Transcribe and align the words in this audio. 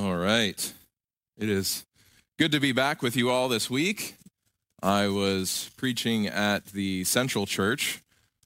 All 0.00 0.16
right. 0.16 0.72
It 1.36 1.50
is 1.50 1.84
good 2.38 2.52
to 2.52 2.58
be 2.58 2.72
back 2.72 3.02
with 3.02 3.16
you 3.16 3.28
all 3.28 3.50
this 3.50 3.68
week. 3.68 4.14
I 4.82 5.08
was 5.08 5.70
preaching 5.76 6.26
at 6.26 6.64
the 6.68 7.04
Central 7.04 7.44
Church 7.44 8.00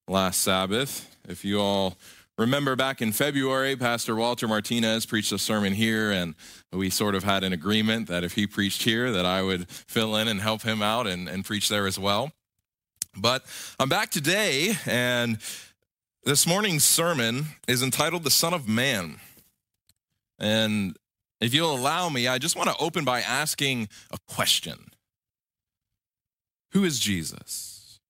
last 0.09 0.41
Sabbath. 0.41 1.17
If 1.29 1.45
you 1.45 1.61
all 1.61 1.97
remember 2.37 2.75
back 2.75 3.01
in 3.01 3.13
February, 3.13 3.77
Pastor 3.77 4.17
Walter 4.17 4.49
Martinez 4.49 5.07
preached 5.07 5.31
a 5.31 5.39
sermon 5.39 5.75
here, 5.75 6.11
and 6.11 6.35
we 6.73 6.91
sort 6.91 7.15
of 7.15 7.23
had 7.23 7.45
an 7.45 7.53
agreement 7.53 8.09
that 8.09 8.25
if 8.25 8.33
he 8.33 8.49
preached 8.49 8.83
here, 8.83 9.13
that 9.13 9.25
I 9.25 9.41
would 9.41 9.69
fill 9.69 10.17
in 10.17 10.27
and 10.27 10.41
help 10.41 10.63
him 10.63 10.83
out 10.83 11.07
and, 11.07 11.29
and 11.29 11.45
preach 11.45 11.69
there 11.69 11.87
as 11.87 12.01
well. 12.01 12.33
But 13.17 13.45
I'm 13.79 13.89
back 13.89 14.11
today, 14.11 14.75
and 14.87 15.39
this 16.25 16.49
morning's 16.49 16.83
sermon 16.83 17.47
is 17.69 17.81
entitled 17.81 18.25
The 18.25 18.31
Son 18.31 18.53
of 18.53 18.67
Man. 18.67 19.21
And 20.37 20.97
if 21.41 21.53
you'll 21.55 21.75
allow 21.75 22.09
me, 22.09 22.29
I 22.29 22.39
just 22.39 22.57
want 22.57 22.71
to 22.71 22.77
open 22.79 23.05
by 23.05 23.21
asking 23.21 23.89
a 24.11 24.19
question 24.29 24.91
Who 26.73 26.85
is 26.85 26.99
Jesus? 26.99 28.01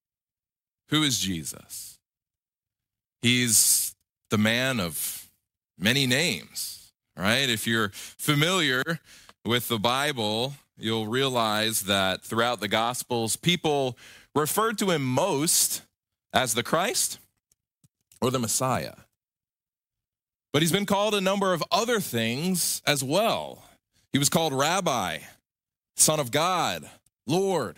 Who 0.90 1.02
is 1.02 1.18
Jesus? 1.18 1.98
He's 3.22 3.94
the 4.30 4.38
man 4.38 4.80
of 4.80 5.30
many 5.78 6.06
names, 6.06 6.92
right? 7.16 7.48
If 7.48 7.66
you're 7.66 7.90
familiar 7.94 8.82
with 9.44 9.68
the 9.68 9.78
Bible, 9.78 10.54
you'll 10.77 11.06
realize 11.06 11.82
that 11.82 12.22
throughout 12.22 12.60
the 12.60 12.68
Gospels, 12.68 13.36
people 13.36 13.96
referred 14.34 14.78
to 14.78 14.91
him 14.91 15.04
most 15.04 15.82
as 16.32 16.54
the 16.54 16.62
Christ 16.62 17.18
or 18.20 18.30
the 18.30 18.38
Messiah. 18.38 18.94
But 20.54 20.62
he's 20.62 20.70
been 20.70 20.86
called 20.86 21.16
a 21.16 21.20
number 21.20 21.52
of 21.52 21.64
other 21.72 21.98
things 21.98 22.80
as 22.86 23.02
well. 23.02 23.64
He 24.12 24.20
was 24.20 24.28
called 24.28 24.52
Rabbi, 24.52 25.18
Son 25.97 26.20
of 26.20 26.30
God, 26.30 26.88
Lord, 27.27 27.77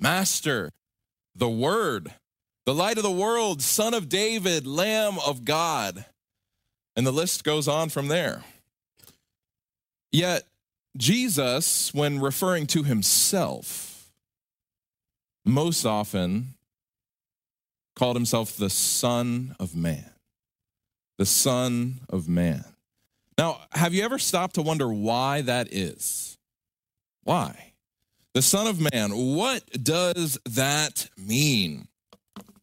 Master, 0.00 0.72
the 1.36 1.50
Word, 1.50 2.10
the 2.64 2.72
Light 2.72 2.96
of 2.96 3.02
the 3.02 3.10
World, 3.10 3.60
Son 3.60 3.92
of 3.92 4.08
David, 4.08 4.66
Lamb 4.66 5.18
of 5.26 5.44
God. 5.44 6.06
And 6.96 7.06
the 7.06 7.12
list 7.12 7.44
goes 7.44 7.68
on 7.68 7.90
from 7.90 8.08
there. 8.08 8.42
Yet, 10.10 10.44
Jesus, 10.96 11.92
when 11.92 12.20
referring 12.20 12.68
to 12.68 12.84
himself, 12.84 14.10
most 15.44 15.84
often 15.84 16.54
called 17.94 18.16
himself 18.16 18.56
the 18.56 18.70
Son 18.70 19.54
of 19.60 19.76
Man 19.76 20.10
the 21.18 21.26
Son 21.26 22.00
of 22.08 22.28
Man. 22.28 22.64
Now, 23.36 23.60
have 23.72 23.92
you 23.92 24.02
ever 24.04 24.18
stopped 24.18 24.54
to 24.54 24.62
wonder 24.62 24.88
why 24.88 25.42
that 25.42 25.72
is? 25.72 26.38
Why? 27.24 27.72
The 28.34 28.42
Son 28.42 28.66
of 28.66 28.80
Man, 28.80 29.10
what 29.10 29.64
does 29.82 30.38
that 30.44 31.08
mean? 31.16 31.88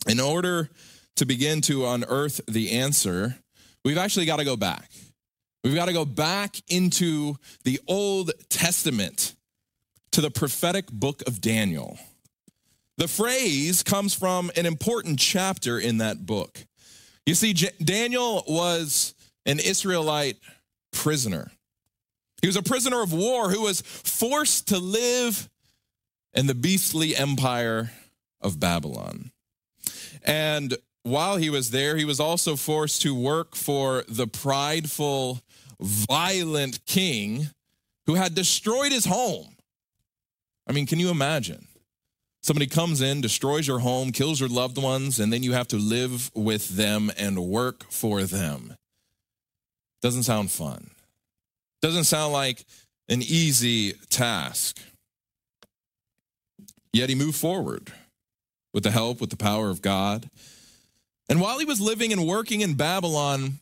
In 0.08 0.20
order 0.20 0.70
to 1.18 1.26
begin 1.26 1.62
to 1.62 1.86
unearth 1.86 2.42
the 2.48 2.72
answer, 2.72 3.36
we've 3.84 3.98
actually 3.98 4.26
got 4.26 4.38
to 4.38 4.46
go 4.46 4.56
back. 4.56 4.90
We've 5.64 5.76
got 5.76 5.86
to 5.86 5.94
go 5.94 6.06
back 6.06 6.58
into 6.68 7.38
the 7.64 7.80
Old 7.88 8.32
Testament 8.50 9.36
to 10.12 10.22
the 10.22 10.30
prophetic 10.30 10.92
book 10.92 11.24
of 11.28 11.42
Daniel. 11.42 11.98
The 12.98 13.08
phrase 13.08 13.84
comes 13.84 14.14
from 14.14 14.52
an 14.56 14.66
important 14.66 15.20
chapter 15.20 15.78
in 15.78 15.98
that 15.98 16.26
book. 16.26 16.66
You 17.26 17.36
see, 17.36 17.54
J- 17.54 17.72
Daniel 17.84 18.44
was 18.48 19.14
an 19.46 19.60
Israelite 19.60 20.38
prisoner. 20.92 21.52
He 22.42 22.48
was 22.48 22.56
a 22.56 22.64
prisoner 22.64 23.02
of 23.02 23.14
war 23.14 23.50
who 23.50 23.62
was 23.62 23.82
forced 23.82 24.68
to 24.70 24.78
live 24.78 25.50
in 26.34 26.48
the 26.48 26.56
beastly 26.56 27.16
empire 27.16 27.92
of 28.42 28.60
Babylon. 28.60 29.32
And 30.24 30.78
while 31.04 31.38
he 31.38 31.50
was 31.50 31.72
there, 31.72 31.98
he 31.98 32.06
was 32.06 32.20
also 32.20 32.56
forced 32.56 33.02
to 33.04 33.16
work 33.16 33.56
for 33.56 34.04
the 34.08 34.28
prideful, 34.28 35.42
violent 35.80 36.86
king 36.86 37.50
who 38.06 38.16
had 38.16 38.36
destroyed 38.36 38.92
his 38.92 39.06
home. 39.06 39.56
I 40.68 40.72
mean, 40.72 40.86
can 40.86 41.00
you 41.00 41.10
imagine? 41.10 41.68
Somebody 42.46 42.68
comes 42.68 43.02
in, 43.02 43.22
destroys 43.22 43.68
your 43.68 43.80
home, 43.80 44.12
kills 44.12 44.40
your 44.40 44.50
loved 44.50 44.78
ones, 44.78 45.20
and 45.20 45.34
then 45.34 45.42
you 45.42 45.54
have 45.54 45.68
to 45.70 45.78
live 45.78 46.30
with 46.36 46.70
them 46.70 47.12
and 47.18 47.40
work 47.40 47.92
for 47.92 48.22
them. 48.22 48.76
Doesn't 50.04 50.22
sound 50.22 50.52
fun. 50.52 50.92
Doesn't 51.82 52.04
sound 52.04 52.34
like 52.34 52.64
an 53.10 53.24
easy 53.24 53.94
task. 54.12 54.80
Yet 56.94 57.10
he 57.10 57.16
moved 57.16 57.36
forward 57.36 57.92
with 58.76 58.84
the 58.84 58.92
help, 58.92 59.22
with 59.22 59.32
the 59.32 59.38
power 59.38 59.72
of 59.72 59.82
God. 59.82 60.30
And 61.28 61.42
while 61.42 61.58
he 61.58 61.66
was 61.66 61.82
living 61.82 62.14
and 62.14 62.28
working 62.28 62.62
in 62.62 62.76
Babylon, 62.76 63.54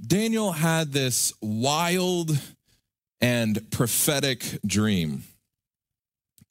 Daniel 0.00 0.52
had 0.52 0.92
this 0.92 1.32
wild 1.42 2.38
and 3.20 3.68
prophetic 3.72 4.60
dream 4.64 5.24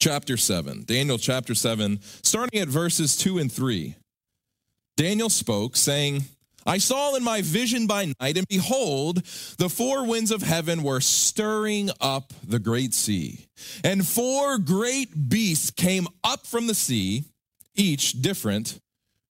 chapter 0.04 0.36
7. 0.36 0.84
Daniel 0.84 1.16
chapter 1.16 1.54
7, 1.54 1.98
starting 2.02 2.60
at 2.60 2.68
verses 2.68 3.16
2 3.16 3.38
and 3.38 3.50
3. 3.50 3.94
Daniel 4.98 5.30
spoke, 5.30 5.76
saying, 5.76 6.24
I 6.66 6.76
saw 6.76 7.14
in 7.14 7.24
my 7.24 7.40
vision 7.40 7.86
by 7.86 8.12
night, 8.20 8.36
and 8.36 8.46
behold, 8.46 9.24
the 9.56 9.70
four 9.70 10.06
winds 10.06 10.30
of 10.30 10.42
heaven 10.42 10.82
were 10.82 11.00
stirring 11.00 11.88
up 12.02 12.34
the 12.46 12.58
great 12.58 12.92
sea. 12.92 13.46
And 13.82 14.06
four 14.06 14.58
great 14.58 15.30
beasts 15.30 15.70
came 15.70 16.06
up 16.22 16.46
from 16.46 16.66
the 16.66 16.74
sea, 16.74 17.24
each 17.74 18.20
different 18.20 18.78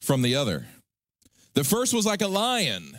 from 0.00 0.22
the 0.22 0.34
other. 0.34 0.66
The 1.54 1.62
first 1.62 1.94
was 1.94 2.04
like 2.04 2.20
a 2.20 2.26
lion 2.26 2.98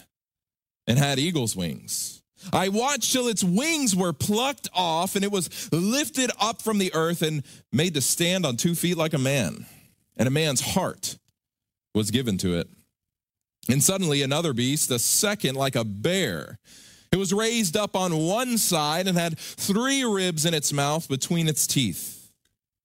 and 0.88 0.98
had 0.98 1.20
eagle's 1.20 1.58
wings. 1.58 2.15
I 2.54 2.70
watched 2.70 3.12
till 3.12 3.28
its 3.28 3.44
wings 3.44 3.96
were 3.96 4.14
plucked 4.14 4.70
off, 4.74 5.16
and 5.16 5.24
it 5.24 5.32
was 5.32 5.72
lifted 5.72 6.32
up 6.40 6.62
from 6.62 6.78
the 6.78 6.94
earth 6.94 7.22
and 7.22 7.44
made 7.72 7.94
to 7.96 8.02
stand 8.02 8.46
on 8.46 8.58
two 8.58 8.76
feet 8.76 8.98
like 8.98 9.14
a 9.14 9.20
man. 9.20 9.66
And 10.18 10.28
a 10.28 10.32
man's 10.32 10.62
heart 10.62 11.18
was 11.94 12.12
given 12.12 12.38
to 12.40 12.58
it. 12.58 12.68
And 13.70 13.84
suddenly 13.84 14.22
another 14.22 14.54
beast, 14.54 14.92
a 14.92 15.00
second 15.00 15.56
like 15.56 15.76
a 15.76 15.84
bear. 15.84 16.60
It 17.12 17.18
was 17.18 17.34
raised 17.34 17.76
up 17.78 17.96
on 17.96 18.18
one 18.18 18.58
side 18.58 19.08
and 19.08 19.18
had 19.18 19.40
three 19.40 20.04
ribs 20.04 20.46
in 20.46 20.54
its 20.54 20.72
mouth 20.72 21.08
between 21.08 21.48
its 21.48 21.66
teeth. 21.66 22.32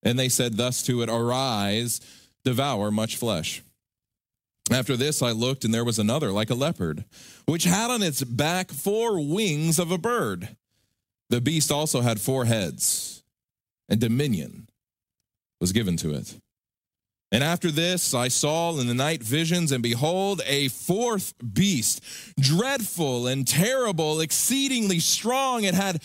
And 0.03 0.19
they 0.19 0.29
said 0.29 0.57
thus 0.57 0.83
to 0.85 1.03
it, 1.03 1.11
Arise, 1.11 2.01
devour 2.45 2.91
much 2.91 3.17
flesh. 3.17 3.63
After 4.71 4.97
this, 4.97 5.21
I 5.21 5.33
looked, 5.33 5.65
and 5.65 5.75
there 5.75 5.85
was 5.85 5.99
another 5.99 6.31
like 6.31 6.51
a 6.51 6.55
leopard, 6.55 7.05
which 7.45 7.65
had 7.65 7.91
on 7.91 8.03
its 8.03 8.23
back 8.23 8.71
four 8.71 9.21
wings 9.21 9.79
of 9.79 9.91
a 9.91 9.99
bird. 9.99 10.57
The 11.29 11.41
beast 11.41 11.73
also 11.73 12.01
had 12.01 12.21
four 12.21 12.45
heads, 12.45 13.23
and 13.89 14.01
dominion 14.01 14.69
was 15.61 15.73
given 15.73 15.97
to 15.99 16.15
it. 16.15 16.37
And 17.33 17.45
after 17.45 17.71
this, 17.71 18.15
I 18.15 18.29
saw 18.29 18.77
in 18.79 18.87
the 18.87 18.95
night 18.95 19.23
visions, 19.23 19.73
and 19.73 19.83
behold, 19.83 20.41
a 20.47 20.69
fourth 20.69 21.35
beast, 21.53 22.03
dreadful 22.39 23.27
and 23.27 23.47
terrible, 23.47 24.21
exceedingly 24.21 24.99
strong. 24.99 25.65
It 25.65 25.75
had 25.75 26.03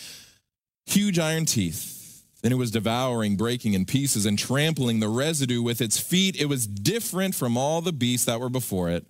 huge 0.86 1.18
iron 1.18 1.44
teeth 1.44 1.95
then 2.46 2.52
it 2.52 2.58
was 2.58 2.70
devouring, 2.70 3.34
breaking 3.34 3.72
in 3.72 3.84
pieces, 3.84 4.24
and 4.24 4.38
trampling 4.38 5.00
the 5.00 5.08
residue 5.08 5.60
with 5.60 5.80
its 5.80 5.98
feet. 5.98 6.40
It 6.40 6.44
was 6.44 6.64
different 6.64 7.34
from 7.34 7.56
all 7.56 7.80
the 7.80 7.92
beasts 7.92 8.26
that 8.26 8.38
were 8.38 8.48
before 8.48 8.88
it. 8.88 9.04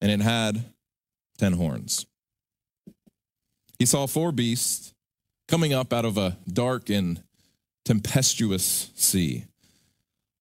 And 0.00 0.12
it 0.12 0.20
had 0.20 0.66
ten 1.36 1.54
horns. 1.54 2.06
He 3.80 3.86
saw 3.86 4.06
four 4.06 4.30
beasts 4.30 4.94
coming 5.48 5.74
up 5.74 5.92
out 5.92 6.04
of 6.04 6.16
a 6.16 6.36
dark 6.46 6.90
and 6.90 7.24
tempestuous 7.84 8.92
sea. 8.94 9.46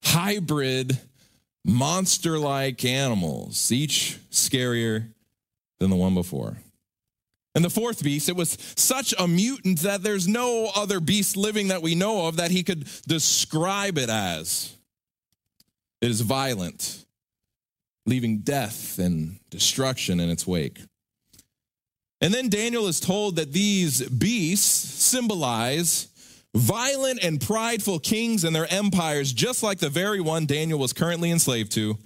Hybrid, 0.03 0.99
monster 1.63 2.37
like 2.37 2.85
animals, 2.85 3.71
each 3.71 4.19
scarier 4.29 5.07
than 5.79 5.89
the 5.89 5.95
one 5.95 6.13
before. 6.13 6.57
And 7.55 7.63
the 7.63 7.69
fourth 7.69 8.03
beast, 8.03 8.27
it 8.27 8.35
was 8.35 8.57
such 8.75 9.13
a 9.17 9.27
mutant 9.27 9.79
that 9.79 10.03
there's 10.03 10.27
no 10.27 10.69
other 10.75 10.99
beast 10.99 11.37
living 11.37 11.69
that 11.69 11.81
we 11.81 11.95
know 11.95 12.27
of 12.27 12.35
that 12.35 12.51
he 12.51 12.63
could 12.63 12.85
describe 13.07 13.97
it 13.97 14.09
as. 14.09 14.75
It 16.01 16.11
is 16.11 16.19
violent, 16.19 17.05
leaving 18.05 18.39
death 18.39 18.99
and 18.99 19.39
destruction 19.49 20.19
in 20.19 20.29
its 20.29 20.45
wake. 20.45 20.81
And 22.19 22.33
then 22.33 22.49
Daniel 22.49 22.87
is 22.87 22.99
told 22.99 23.37
that 23.37 23.53
these 23.53 24.07
beasts 24.09 24.65
symbolize 25.03 26.09
violent 26.53 27.23
and 27.23 27.39
prideful 27.39 27.99
kings 27.99 28.43
and 28.43 28.55
their 28.55 28.71
empires, 28.71 29.31
just 29.31 29.63
like 29.63 29.79
the 29.79 29.89
very 29.89 30.21
one 30.21 30.45
Daniel 30.45 30.79
was 30.79 30.93
currently 30.93 31.31
enslaved 31.31 31.71
to. 31.73 31.97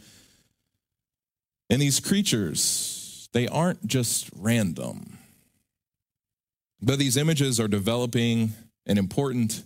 And 1.70 1.82
these 1.82 2.00
creatures, 2.00 3.30
they 3.34 3.48
aren't 3.48 3.86
just 3.86 4.30
random. 4.36 5.19
But 6.82 7.00
these 7.00 7.18
images 7.18 7.60
are 7.60 7.68
developing 7.68 8.54
an 8.86 8.98
important 8.98 9.64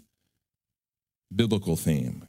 biblical 1.33 1.75
theme. 1.75 2.27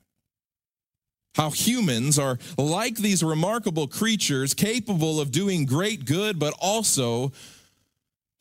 How 1.34 1.50
humans 1.50 2.19
are 2.19 2.38
like 2.56 2.96
these 2.96 3.25
remarkable 3.25 3.88
creatures, 3.88 4.54
capable 4.54 5.20
of 5.20 5.32
doing 5.32 5.66
great 5.66 6.04
good, 6.04 6.38
but 6.38 6.54
also 6.60 7.32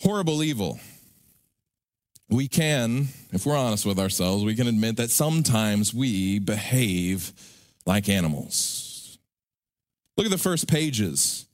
horrible 0.01 0.43
evil. 0.43 0.79
We 2.29 2.47
can, 2.47 3.07
if 3.31 3.45
we're 3.45 3.57
honest 3.57 3.85
with 3.85 3.99
ourselves, 3.99 4.43
we 4.43 4.55
can 4.55 4.67
admit 4.67 4.97
that 4.97 5.11
sometimes 5.11 5.93
we 5.93 6.39
behave 6.39 7.33
like 7.85 8.09
animals. 8.09 9.17
Look 10.17 10.25
at 10.25 10.31
the 10.31 10.37
first 10.37 10.67
pages 10.67 11.47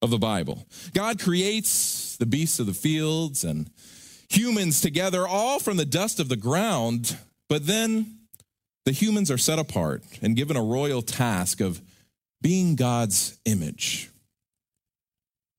of 0.00 0.10
the 0.10 0.18
Bible. 0.18 0.66
God 0.94 1.20
creates 1.20 2.16
the 2.16 2.26
beasts 2.26 2.58
of 2.58 2.66
the 2.66 2.74
fields 2.74 3.44
and 3.44 3.70
humans 4.34 4.80
together, 4.80 5.26
all 5.26 5.58
from 5.58 5.76
the 5.76 5.84
dust 5.84 6.20
of 6.20 6.28
the 6.28 6.36
ground, 6.36 7.16
but 7.48 7.66
then 7.66 8.18
the 8.84 8.92
humans 8.92 9.30
are 9.30 9.38
set 9.38 9.58
apart 9.58 10.02
and 10.20 10.36
given 10.36 10.56
a 10.56 10.62
royal 10.62 11.02
task 11.02 11.60
of 11.60 11.80
being 12.40 12.74
God's 12.74 13.38
image. 13.44 14.10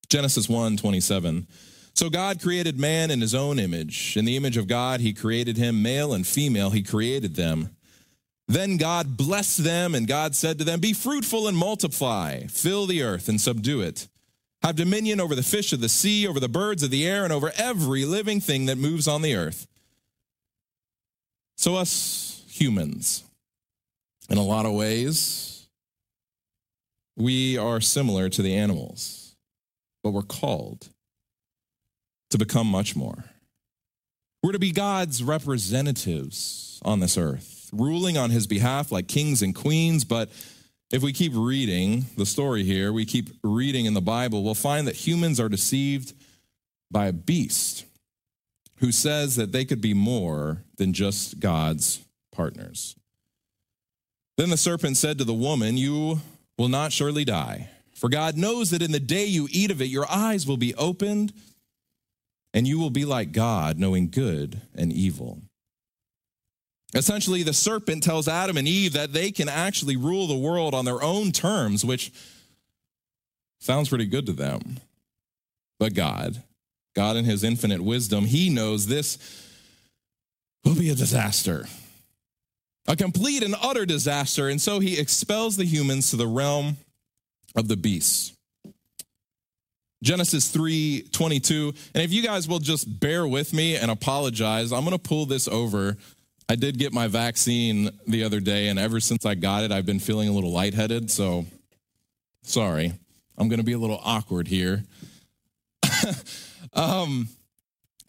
Genesis 0.10 0.50
1 0.50 0.78
27. 0.78 1.48
So 1.96 2.10
God 2.10 2.42
created 2.42 2.80
man 2.80 3.12
in 3.12 3.22
his 3.22 3.36
own 3.36 3.60
image. 3.60 4.18
In 4.18 4.26
the 4.26 4.36
image 4.36 4.58
of 4.58 4.68
God, 4.68 5.00
he 5.00 5.14
created 5.14 5.58
him, 5.58 5.84
male 5.84 6.14
and 6.14 6.26
female, 6.26 6.72
he 6.72 6.82
created 6.82 7.36
them. 7.36 7.76
Then 8.48 8.78
God 8.78 9.16
blessed 9.16 9.64
them, 9.64 9.96
and 9.96 10.08
God 10.08 10.36
said 10.36 10.58
to 10.58 10.66
them, 10.66 10.80
Be 10.80 10.94
fruitful 10.94 11.48
and 11.48 11.56
multiply, 11.56 12.48
fill 12.48 12.88
the 12.88 13.04
earth 13.04 13.30
and 13.30 13.40
subdue 13.40 13.82
it. 13.82 14.08
Have 14.64 14.78
dominion 14.78 15.20
over 15.20 15.36
the 15.36 15.44
fish 15.44 15.74
of 15.74 15.82
the 15.82 15.90
sea, 15.90 16.26
over 16.26 16.40
the 16.40 16.48
birds 16.48 16.84
of 16.84 16.90
the 16.90 17.06
air, 17.06 17.26
and 17.26 17.34
over 17.34 17.52
every 17.58 18.06
living 18.06 18.40
thing 18.40 18.68
that 18.68 18.78
moves 18.78 19.08
on 19.08 19.22
the 19.22 19.36
earth. 19.36 19.68
So, 21.58 21.76
us 21.76 22.44
humans, 22.48 23.24
in 24.30 24.38
a 24.38 24.44
lot 24.44 24.66
of 24.66 24.74
ways, 24.74 25.68
we 27.18 27.58
are 27.58 27.82
similar 27.82 28.30
to 28.30 28.42
the 28.42 28.56
animals, 28.56 29.36
but 30.02 30.12
we're 30.12 30.22
called 30.22 30.88
to 32.30 32.38
become 32.38 32.68
much 32.68 32.96
more. 32.96 33.26
We're 34.42 34.54
to 34.54 34.60
be 34.60 34.72
God's 34.72 35.24
representatives 35.24 36.82
on 36.84 37.00
this 37.00 37.18
earth, 37.18 37.70
ruling 37.72 38.18
on 38.18 38.30
his 38.30 38.48
behalf 38.48 38.92
like 38.92 39.08
kings 39.08 39.42
and 39.42 39.54
queens. 39.54 40.04
But 40.04 40.30
if 40.94 41.02
we 41.02 41.12
keep 41.12 41.34
reading 41.36 42.06
the 42.18 42.26
story 42.26 42.64
here, 42.64 42.94
we 42.94 43.04
keep 43.04 43.32
reading 43.44 43.86
in 43.86 43.96
the 43.96 44.02
Bible, 44.02 44.44
we'll 44.44 44.54
find 44.54 44.88
that 44.88 44.96
humans 44.96 45.40
are 45.40 45.50
deceived 45.50 46.14
by 46.92 47.08
a 47.08 47.12
beast 47.12 47.86
who 48.78 48.92
says 48.92 49.36
that 49.36 49.52
they 49.52 49.66
could 49.66 49.82
be 49.82 49.96
more 49.96 50.64
than 50.78 50.94
just 50.94 51.40
God's 51.40 52.00
partners. 52.32 52.96
Then 54.38 54.52
the 54.52 54.58
serpent 54.58 54.98
said 54.98 55.18
to 55.18 55.24
the 55.24 55.34
woman, 55.34 55.78
You 55.78 56.22
will 56.60 56.70
not 56.70 56.94
surely 56.94 57.26
die, 57.26 57.70
for 57.96 58.08
God 58.08 58.38
knows 58.38 58.70
that 58.70 58.84
in 58.84 58.92
the 58.92 59.00
day 59.00 59.26
you 59.26 59.48
eat 59.50 59.72
of 59.72 59.82
it, 59.82 59.86
your 59.86 60.06
eyes 60.12 60.46
will 60.46 60.58
be 60.58 60.76
opened 60.76 61.34
and 62.54 62.68
you 62.68 62.78
will 62.78 62.92
be 62.92 63.04
like 63.04 63.32
God, 63.32 63.80
knowing 63.80 64.12
good 64.12 64.62
and 64.76 64.94
evil. 64.94 65.42
Essentially, 66.96 67.42
the 67.42 67.54
serpent 67.54 68.04
tells 68.04 68.28
Adam 68.28 68.58
and 68.58 68.68
Eve 68.68 68.94
that 68.94 69.14
they 69.14 69.32
can 69.32 69.50
actually 69.50 69.96
rule 69.96 70.28
the 70.28 70.38
world 70.38 70.76
on 70.76 70.86
their 70.86 71.02
own 71.02 71.32
terms, 71.32 71.84
which 71.84 72.12
sounds 73.60 73.90
pretty 73.90 74.06
good 74.06 74.26
to 74.28 74.34
them. 74.34 74.80
But 75.80 75.96
God, 75.96 76.44
God 76.96 77.16
in 77.16 77.26
his 77.26 77.44
infinite 77.44 77.82
wisdom, 77.82 78.26
he 78.26 78.50
knows 78.50 78.86
this 78.86 79.18
will 80.64 80.76
be 80.76 80.90
a 80.90 80.96
disaster, 80.96 81.66
a 82.88 82.96
complete 82.96 83.44
and 83.44 83.56
utter 83.62 83.86
disaster. 83.86 84.48
And 84.48 84.62
so 84.62 84.80
he 84.80 85.00
expels 85.00 85.58
the 85.58 85.66
humans 85.66 86.12
to 86.12 86.16
the 86.16 86.28
realm 86.28 86.78
of 87.56 87.68
the 87.68 87.78
beasts. 87.78 88.34
Genesis 90.04 90.50
3 90.50 91.08
22. 91.12 91.74
And 91.96 92.04
if 92.04 92.12
you 92.12 92.22
guys 92.22 92.48
will 92.48 92.60
just 92.60 93.00
bear 93.00 93.26
with 93.26 93.54
me 93.54 93.78
and 93.78 93.90
apologize, 93.90 94.72
I'm 94.72 94.84
going 94.84 94.92
to 94.92 95.00
pull 95.00 95.26
this 95.26 95.48
over. 95.48 95.98
I 96.50 96.56
did 96.56 96.78
get 96.78 96.94
my 96.94 97.08
vaccine 97.08 97.90
the 98.08 98.24
other 98.24 98.40
day, 98.40 98.68
and 98.68 98.78
ever 98.78 99.00
since 99.00 99.26
I 99.26 99.36
got 99.36 99.64
it, 99.64 99.72
I've 99.72 99.86
been 99.86 100.00
feeling 100.00 100.30
a 100.30 100.32
little 100.32 100.52
lightheaded. 100.52 101.10
So 101.10 101.46
sorry. 102.42 102.94
I'm 103.38 103.50
going 103.50 103.60
to 103.60 103.66
be 103.66 103.74
a 103.74 103.78
little 103.80 104.00
awkward 104.04 104.48
here. 104.48 104.84
um, 106.74 107.28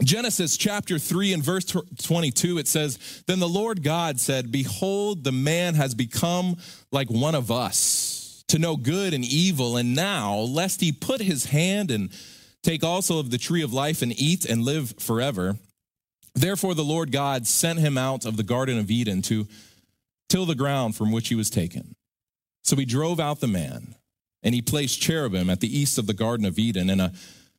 Genesis 0.03 0.57
chapter 0.57 0.99
3 0.99 1.33
and 1.33 1.43
verse 1.43 1.65
22, 1.65 2.59
it 2.59 2.69
says, 2.69 3.23
Then 3.27 3.39
the 3.39 3.49
Lord 3.49 3.83
God 3.83 4.21
said, 4.21 4.53
Behold, 4.53 5.25
the 5.25 5.33
man 5.33 5.75
has 5.75 5.95
become 5.95 6.57
like 6.91 7.09
one 7.09 7.35
of 7.35 7.51
us 7.51 8.45
to 8.49 8.59
know 8.59 8.77
good 8.77 9.15
and 9.15 9.25
evil. 9.25 9.77
And 9.77 9.95
now, 9.95 10.35
lest 10.37 10.81
he 10.81 10.93
put 10.93 11.21
his 11.21 11.47
hand 11.47 11.91
and 11.91 12.11
take 12.63 12.85
also 12.85 13.19
of 13.19 13.31
the 13.31 13.39
tree 13.39 13.63
of 13.63 13.73
life 13.73 14.03
and 14.03 14.13
eat 14.21 14.45
and 14.45 14.63
live 14.63 14.95
forever. 14.99 15.57
Therefore, 16.35 16.75
the 16.75 16.85
Lord 16.85 17.13
God 17.13 17.47
sent 17.47 17.79
him 17.79 17.97
out 17.97 18.25
of 18.25 18.37
the 18.37 18.43
Garden 18.43 18.79
of 18.79 18.91
Eden 18.91 19.23
to 19.23 19.47
till 20.29 20.47
the 20.47 20.55
ground 20.55 20.97
from 20.97 21.13
which 21.13 21.29
he 21.29 21.35
was 21.35 21.51
taken. 21.51 21.95
So 22.65 22.77
he 22.77 22.85
drove 22.85 23.21
out 23.21 23.41
the 23.41 23.47
man, 23.47 23.95
and 24.43 24.55
he 24.55 24.63
placed 24.63 25.01
cherubim 25.01 25.49
at 25.51 25.61
the 25.61 25.79
east 25.79 25.99
of 25.99 26.07
the 26.07 26.15
Garden 26.15 26.47
of 26.47 26.59
Eden, 26.59 26.91
and 26.91 27.01
a 27.01 27.13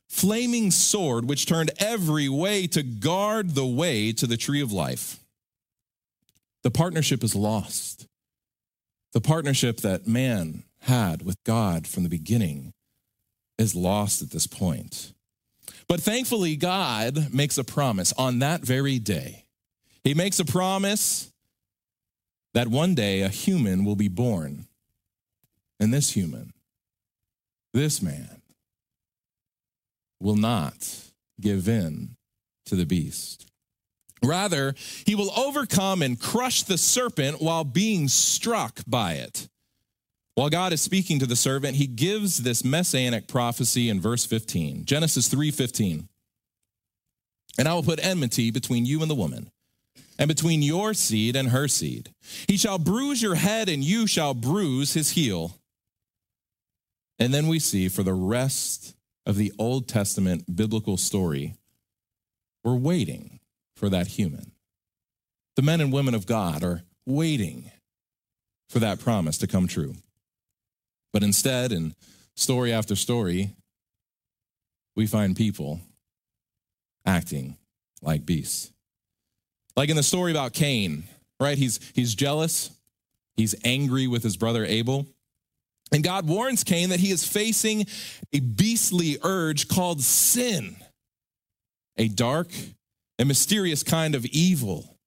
flaming 0.10 0.72
sword 0.72 1.26
which 1.26 1.46
turned 1.46 1.72
every 1.78 2.28
way 2.28 2.68
to 2.68 2.84
guard 2.84 3.52
the 3.52 3.66
way 3.66 4.12
to 4.12 4.28
the 4.28 4.38
tree 4.38 4.62
of 4.62 4.72
life. 4.72 5.20
The 6.64 6.72
partnership 6.72 7.24
is 7.24 7.36
lost. 7.36 8.08
The 9.14 9.22
partnership 9.22 9.78
that 9.78 10.08
man 10.08 10.64
had 10.82 11.22
with 11.22 11.38
God 11.44 11.88
from 11.88 12.04
the 12.04 12.10
beginning 12.10 12.74
is 13.58 13.76
lost 13.76 14.22
at 14.22 14.32
this 14.32 14.48
point. 14.48 15.14
But 15.88 16.02
thankfully, 16.02 16.56
God 16.56 17.34
makes 17.34 17.58
a 17.58 17.64
promise 17.64 18.14
on 18.18 18.40
that 18.40 18.62
very 18.62 19.00
day. 19.00 19.46
He 20.04 20.14
makes 20.14 20.40
a 20.40 20.46
promise 20.46 21.32
that 22.54 22.68
one 22.68 22.96
day 22.96 23.22
a 23.22 23.30
human 23.30 23.86
will 23.86 23.96
be 23.96 24.08
born. 24.08 24.68
And 25.80 25.94
this 25.94 26.12
human, 26.12 26.54
this 27.74 28.02
man, 28.02 28.42
will 30.22 30.38
not 30.38 31.12
give 31.40 31.68
in 31.68 32.16
to 32.66 32.76
the 32.76 32.86
beast. 32.86 33.52
Rather, 34.24 34.74
he 35.06 35.14
will 35.16 35.32
overcome 35.38 36.02
and 36.02 36.20
crush 36.20 36.64
the 36.64 36.78
serpent 36.78 37.42
while 37.42 37.64
being 37.64 38.08
struck 38.08 38.80
by 38.88 39.14
it. 39.14 39.50
While 40.36 40.50
God 40.50 40.74
is 40.74 40.82
speaking 40.82 41.20
to 41.20 41.26
the 41.26 41.36
servant, 41.36 41.78
he 41.78 41.88
gives 41.88 42.44
this 42.44 42.64
messianic 42.64 43.28
prophecy 43.28 43.90
in 43.90 44.02
verse 44.02 44.26
15, 44.26 44.86
Genesis 44.86 45.30
3:15. 45.30 46.10
And 47.58 47.68
I 47.70 47.74
will 47.74 47.84
put 47.84 48.06
enmity 48.06 48.52
between 48.52 48.86
you 48.86 49.02
and 49.02 49.10
the 49.10 49.16
woman, 49.16 49.50
and 50.20 50.28
between 50.28 50.62
your 50.62 50.94
seed 50.94 51.38
and 51.38 51.50
her 51.50 51.70
seed. 51.70 52.14
He 52.48 52.58
shall 52.58 52.78
bruise 52.78 53.22
your 53.22 53.36
head, 53.36 53.70
and 53.70 53.82
you 53.82 54.08
shall 54.08 54.34
bruise 54.34 54.94
his 54.94 55.12
heel. 55.12 55.58
And 57.18 57.34
then 57.34 57.48
we 57.48 57.60
see 57.60 57.88
for 57.88 58.04
the 58.04 58.14
rest 58.14 58.94
of 59.26 59.38
the 59.38 59.54
Old 59.58 59.88
Testament 59.88 60.54
biblical 60.54 60.98
story, 60.98 61.56
we're 62.62 62.76
waiting 62.76 63.40
for 63.78 63.88
that 63.88 64.08
human. 64.08 64.52
The 65.56 65.62
men 65.62 65.80
and 65.80 65.94
women 65.94 66.14
of 66.14 66.26
God 66.26 66.62
are 66.62 66.84
waiting 67.06 67.72
for 68.68 68.80
that 68.80 69.00
promise 69.00 69.38
to 69.38 69.48
come 69.48 69.68
true. 69.68 69.96
But 71.16 71.24
instead, 71.24 71.72
in 71.72 71.96
story 72.36 72.74
after 72.74 72.94
story, 72.94 73.56
we 74.98 75.08
find 75.08 75.34
people 75.34 75.80
acting 77.06 77.56
like 78.02 78.26
beasts. 78.26 78.74
Like 79.78 79.88
in 79.88 79.96
the 79.96 80.04
story 80.04 80.32
about 80.32 80.52
Cain, 80.52 81.06
right? 81.40 81.58
He's, 81.58 81.80
he's 81.96 82.16
jealous, 82.16 82.70
he's 83.38 83.56
angry 83.64 84.08
with 84.08 84.24
his 84.24 84.36
brother 84.36 84.66
Abel. 84.66 85.08
And 85.94 86.04
God 86.04 86.28
warns 86.28 86.66
Cain 86.66 86.90
that 86.90 87.00
he 87.00 87.12
is 87.12 87.26
facing 87.26 87.86
a 88.34 88.42
beastly 88.42 89.18
urge 89.24 89.70
called 89.70 90.02
sin, 90.02 90.76
a 91.96 92.10
dark 92.10 92.50
and 93.18 93.30
mysterious 93.30 93.84
kind 93.84 94.16
of 94.16 94.26
evil 94.26 94.98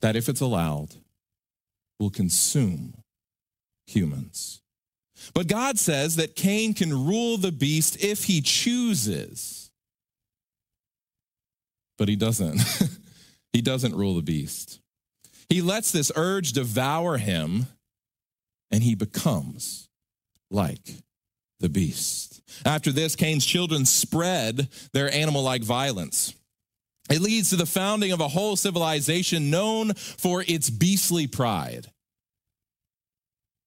that, 0.00 0.16
if 0.16 0.30
it's 0.30 0.40
allowed, 0.40 0.94
will 2.00 2.08
consume 2.08 2.94
humans. 3.86 4.62
But 5.34 5.46
God 5.46 5.78
says 5.78 6.16
that 6.16 6.36
Cain 6.36 6.74
can 6.74 7.06
rule 7.06 7.36
the 7.36 7.52
beast 7.52 8.02
if 8.02 8.24
he 8.24 8.40
chooses. 8.40 9.70
But 11.96 12.08
he 12.08 12.16
doesn't. 12.16 12.60
he 13.52 13.60
doesn't 13.60 13.94
rule 13.94 14.14
the 14.14 14.22
beast. 14.22 14.80
He 15.48 15.62
lets 15.62 15.92
this 15.92 16.12
urge 16.14 16.52
devour 16.52 17.16
him, 17.16 17.66
and 18.70 18.82
he 18.82 18.94
becomes 18.94 19.88
like 20.50 21.02
the 21.60 21.68
beast. 21.68 22.40
After 22.64 22.92
this, 22.92 23.16
Cain's 23.16 23.44
children 23.44 23.84
spread 23.84 24.68
their 24.92 25.12
animal 25.12 25.42
like 25.42 25.62
violence. 25.62 26.34
It 27.10 27.20
leads 27.20 27.50
to 27.50 27.56
the 27.56 27.66
founding 27.66 28.12
of 28.12 28.20
a 28.20 28.28
whole 28.28 28.56
civilization 28.56 29.50
known 29.50 29.94
for 29.94 30.44
its 30.46 30.68
beastly 30.68 31.26
pride. 31.26 31.86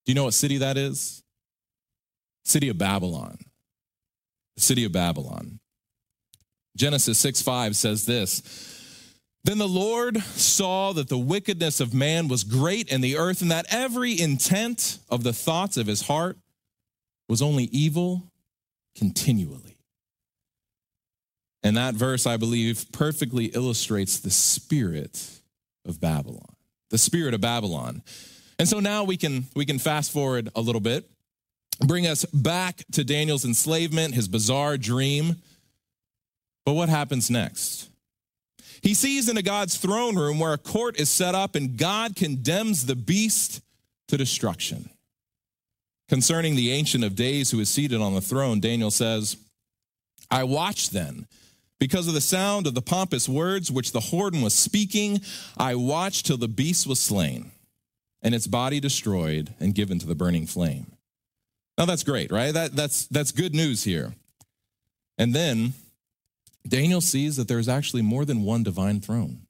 Do 0.05 0.11
you 0.11 0.15
know 0.15 0.25
what 0.25 0.33
city 0.33 0.57
that 0.57 0.77
is? 0.77 1.20
City 2.43 2.69
of 2.69 2.77
Babylon. 2.77 3.37
The 4.55 4.61
city 4.61 4.83
of 4.83 4.91
Babylon. 4.91 5.59
Genesis 6.75 7.19
6 7.19 7.41
5 7.41 7.75
says 7.75 8.05
this 8.05 8.41
Then 9.43 9.57
the 9.57 9.67
Lord 9.67 10.17
saw 10.21 10.93
that 10.93 11.09
the 11.09 11.17
wickedness 11.17 11.79
of 11.79 11.93
man 11.93 12.27
was 12.27 12.43
great 12.43 12.89
in 12.91 13.01
the 13.01 13.17
earth, 13.17 13.41
and 13.41 13.51
that 13.51 13.65
every 13.69 14.19
intent 14.19 14.99
of 15.09 15.23
the 15.23 15.33
thoughts 15.33 15.77
of 15.77 15.87
his 15.87 16.03
heart 16.03 16.37
was 17.27 17.41
only 17.41 17.65
evil 17.65 18.23
continually. 18.95 19.77
And 21.63 21.77
that 21.77 21.93
verse, 21.93 22.25
I 22.25 22.37
believe, 22.37 22.91
perfectly 22.91 23.45
illustrates 23.45 24.19
the 24.19 24.31
spirit 24.31 25.39
of 25.85 26.01
Babylon, 26.01 26.55
the 26.89 26.97
spirit 26.97 27.33
of 27.33 27.41
Babylon. 27.41 28.01
And 28.57 28.67
so 28.67 28.79
now 28.79 29.03
we 29.03 29.17
can, 29.17 29.45
we 29.55 29.65
can 29.65 29.79
fast 29.79 30.11
forward 30.11 30.49
a 30.55 30.61
little 30.61 30.81
bit, 30.81 31.09
bring 31.81 32.07
us 32.07 32.25
back 32.25 32.83
to 32.93 33.03
Daniel's 33.03 33.45
enslavement, 33.45 34.13
his 34.13 34.27
bizarre 34.27 34.77
dream. 34.77 35.37
But 36.65 36.73
what 36.73 36.89
happens 36.89 37.29
next? 37.29 37.89
He 38.81 38.93
sees 38.93 39.29
into 39.29 39.43
God's 39.43 39.77
throne 39.77 40.15
room 40.15 40.39
where 40.39 40.53
a 40.53 40.57
court 40.57 40.99
is 40.99 41.09
set 41.09 41.35
up 41.35 41.55
and 41.55 41.77
God 41.77 42.15
condemns 42.15 42.85
the 42.85 42.95
beast 42.95 43.61
to 44.07 44.17
destruction. 44.17 44.89
Concerning 46.09 46.55
the 46.55 46.71
Ancient 46.71 47.03
of 47.03 47.15
Days 47.15 47.51
who 47.51 47.59
is 47.59 47.69
seated 47.69 48.01
on 48.01 48.13
the 48.13 48.21
throne, 48.21 48.59
Daniel 48.59 48.91
says, 48.91 49.37
I 50.29 50.43
watched 50.43 50.91
then 50.91 51.27
because 51.79 52.07
of 52.07 52.13
the 52.13 52.21
sound 52.21 52.67
of 52.67 52.73
the 52.73 52.81
pompous 52.81 53.29
words 53.29 53.71
which 53.71 53.91
the 53.91 53.99
horn 53.99 54.41
was 54.41 54.53
speaking, 54.53 55.21
I 55.57 55.75
watched 55.75 56.25
till 56.25 56.37
the 56.37 56.47
beast 56.47 56.85
was 56.85 56.99
slain 56.99 57.51
and 58.21 58.35
its 58.35 58.47
body 58.47 58.79
destroyed 58.79 59.53
and 59.59 59.73
given 59.73 59.99
to 59.99 60.05
the 60.05 60.15
burning 60.15 60.45
flame. 60.45 60.91
Now 61.81 61.85
that's 61.87 62.03
great, 62.03 62.31
right? 62.31 62.53
That, 62.53 62.75
that's, 62.75 63.07
that's 63.07 63.31
good 63.31 63.55
news 63.55 63.83
here. 63.83 64.13
And 65.17 65.33
then 65.33 65.73
Daniel 66.67 67.01
sees 67.01 67.37
that 67.37 67.47
there's 67.47 67.67
actually 67.67 68.03
more 68.03 68.23
than 68.23 68.43
one 68.43 68.61
divine 68.61 68.99
throne. 68.99 69.47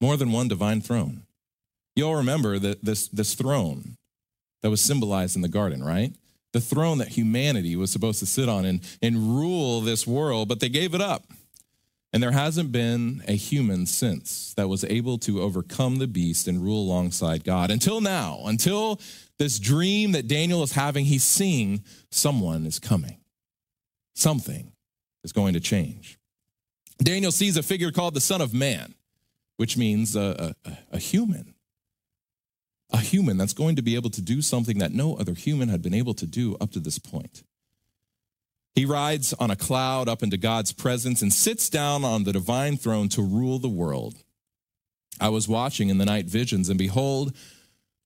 More 0.00 0.16
than 0.16 0.30
one 0.30 0.46
divine 0.46 0.82
throne. 0.82 1.22
You 1.96 2.06
all 2.06 2.14
remember 2.14 2.60
that 2.60 2.84
this, 2.84 3.08
this 3.08 3.34
throne 3.34 3.96
that 4.62 4.70
was 4.70 4.80
symbolized 4.80 5.34
in 5.34 5.42
the 5.42 5.48
garden, 5.48 5.82
right? 5.82 6.12
the 6.54 6.60
throne 6.60 6.98
that 6.98 7.08
humanity 7.08 7.74
was 7.74 7.90
supposed 7.90 8.20
to 8.20 8.26
sit 8.26 8.48
on 8.48 8.64
and, 8.64 8.80
and 9.02 9.36
rule 9.36 9.80
this 9.80 10.06
world, 10.06 10.48
but 10.48 10.60
they 10.60 10.68
gave 10.68 10.94
it 10.94 11.00
up. 11.00 11.24
And 12.14 12.22
there 12.22 12.30
hasn't 12.30 12.70
been 12.70 13.24
a 13.26 13.32
human 13.32 13.86
since 13.86 14.54
that 14.54 14.68
was 14.68 14.84
able 14.84 15.18
to 15.18 15.42
overcome 15.42 15.96
the 15.96 16.06
beast 16.06 16.46
and 16.46 16.62
rule 16.62 16.80
alongside 16.80 17.42
God. 17.42 17.72
Until 17.72 18.00
now, 18.00 18.42
until 18.44 19.00
this 19.40 19.58
dream 19.58 20.12
that 20.12 20.28
Daniel 20.28 20.62
is 20.62 20.70
having, 20.70 21.06
he's 21.06 21.24
seeing 21.24 21.82
someone 22.12 22.66
is 22.66 22.78
coming. 22.78 23.18
Something 24.14 24.70
is 25.24 25.32
going 25.32 25.54
to 25.54 25.60
change. 25.60 26.16
Daniel 26.98 27.32
sees 27.32 27.56
a 27.56 27.64
figure 27.64 27.90
called 27.90 28.14
the 28.14 28.20
Son 28.20 28.40
of 28.40 28.54
Man, 28.54 28.94
which 29.56 29.76
means 29.76 30.14
a, 30.14 30.54
a, 30.64 30.78
a 30.92 30.98
human 30.98 31.54
a 32.90 32.98
human 32.98 33.36
that's 33.36 33.54
going 33.54 33.74
to 33.74 33.82
be 33.82 33.96
able 33.96 34.10
to 34.10 34.22
do 34.22 34.40
something 34.40 34.78
that 34.78 34.92
no 34.92 35.16
other 35.16 35.34
human 35.34 35.68
had 35.68 35.82
been 35.82 35.94
able 35.94 36.14
to 36.14 36.26
do 36.26 36.56
up 36.60 36.70
to 36.70 36.78
this 36.78 37.00
point. 37.00 37.42
He 38.74 38.84
rides 38.84 39.32
on 39.34 39.50
a 39.50 39.56
cloud 39.56 40.08
up 40.08 40.22
into 40.22 40.36
God's 40.36 40.72
presence 40.72 41.22
and 41.22 41.32
sits 41.32 41.68
down 41.68 42.04
on 42.04 42.24
the 42.24 42.32
divine 42.32 42.76
throne 42.76 43.08
to 43.10 43.22
rule 43.22 43.58
the 43.58 43.68
world. 43.68 44.16
I 45.20 45.28
was 45.28 45.46
watching 45.46 45.90
in 45.90 45.98
the 45.98 46.04
night 46.04 46.26
visions, 46.26 46.68
and 46.68 46.78
behold, 46.78 47.36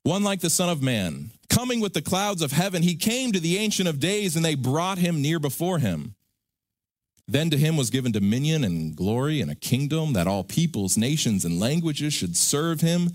one 0.02 0.22
like 0.22 0.40
the 0.40 0.50
Son 0.50 0.68
of 0.68 0.82
Man, 0.82 1.30
coming 1.48 1.80
with 1.80 1.94
the 1.94 2.02
clouds 2.02 2.42
of 2.42 2.52
heaven, 2.52 2.82
he 2.82 2.96
came 2.96 3.32
to 3.32 3.40
the 3.40 3.56
Ancient 3.56 3.88
of 3.88 3.98
Days, 3.98 4.36
and 4.36 4.44
they 4.44 4.54
brought 4.54 4.98
him 4.98 5.22
near 5.22 5.38
before 5.38 5.78
him. 5.78 6.14
Then 7.26 7.50
to 7.50 7.58
him 7.58 7.76
was 7.76 7.90
given 7.90 8.12
dominion 8.12 8.64
and 8.64 8.96
glory 8.96 9.40
and 9.40 9.50
a 9.50 9.54
kingdom 9.54 10.14
that 10.14 10.26
all 10.26 10.44
peoples, 10.44 10.96
nations, 10.96 11.44
and 11.44 11.60
languages 11.60 12.14
should 12.14 12.36
serve 12.36 12.80
him. 12.80 13.10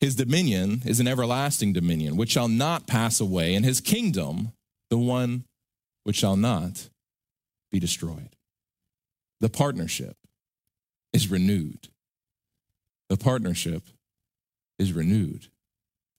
His 0.00 0.14
dominion 0.14 0.82
is 0.86 1.00
an 1.00 1.08
everlasting 1.08 1.72
dominion, 1.72 2.16
which 2.16 2.30
shall 2.30 2.48
not 2.48 2.86
pass 2.86 3.20
away, 3.20 3.54
and 3.54 3.64
his 3.64 3.80
kingdom, 3.80 4.52
the 4.88 4.98
one 4.98 5.44
which 6.04 6.16
shall 6.16 6.36
not 6.36 6.88
be 7.70 7.78
destroyed. 7.78 8.36
The 9.40 9.48
partnership 9.48 10.16
is 11.12 11.28
renewed. 11.28 11.88
The 13.08 13.16
partnership 13.16 13.82
is 14.78 14.92
renewed. 14.92 15.48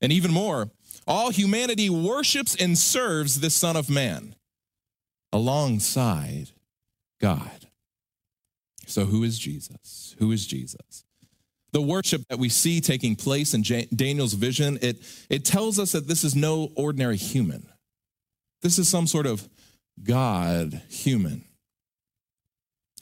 And 0.01 0.11
even 0.11 0.31
more, 0.31 0.69
all 1.07 1.31
humanity 1.31 1.89
worships 1.89 2.55
and 2.55 2.77
serves 2.77 3.39
the 3.39 3.49
Son 3.49 3.75
of 3.75 3.89
Man 3.89 4.35
alongside 5.31 6.51
God. 7.21 7.67
So, 8.85 9.05
who 9.05 9.23
is 9.23 9.39
Jesus? 9.39 10.15
Who 10.19 10.31
is 10.31 10.45
Jesus? 10.45 11.05
the 11.73 11.81
worship 11.81 12.25
that 12.29 12.37
we 12.39 12.49
see 12.49 12.79
taking 12.79 13.15
place 13.15 13.53
in 13.53 13.63
Daniel's 13.93 14.35
vision, 14.35 14.77
it, 14.81 15.01
it 15.29 15.43
tells 15.43 15.79
us 15.79 15.91
that 15.91 16.07
this 16.07 16.23
is 16.23 16.35
no 16.35 16.71
ordinary 16.75 17.17
human. 17.17 17.67
This 18.61 18.77
is 18.77 18.87
some 18.87 19.07
sort 19.07 19.25
of 19.25 19.49
God 20.01 20.81
human. 20.89 21.43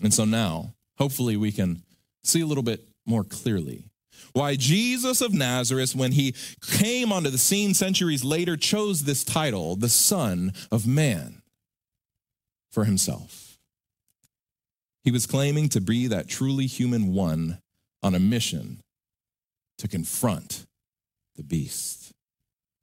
And 0.03 0.13
so 0.13 0.25
now, 0.25 0.73
hopefully, 0.97 1.37
we 1.37 1.51
can 1.51 1.83
see 2.23 2.41
a 2.41 2.45
little 2.45 2.63
bit 2.63 2.81
more 3.05 3.23
clearly 3.23 3.85
why 4.33 4.55
Jesus 4.55 5.21
of 5.21 5.33
Nazareth, 5.33 5.95
when 5.95 6.13
he 6.13 6.35
came 6.61 7.11
onto 7.11 7.29
the 7.29 7.37
scene 7.37 7.73
centuries 7.73 8.23
later, 8.23 8.55
chose 8.55 9.03
this 9.03 9.23
title, 9.23 9.75
the 9.75 9.89
Son 9.89 10.53
of 10.71 10.87
Man, 10.87 11.41
for 12.71 12.85
himself. 12.85 13.59
He 15.03 15.11
was 15.11 15.25
claiming 15.25 15.69
to 15.69 15.81
be 15.81 16.07
that 16.07 16.27
truly 16.27 16.67
human 16.67 17.13
one 17.13 17.59
on 18.03 18.15
a 18.15 18.19
mission 18.19 18.81
to 19.79 19.87
confront 19.87 20.65
the 21.35 21.43
beast. 21.43 22.13